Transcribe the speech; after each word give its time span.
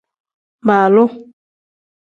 Baaloo. 0.65 1.09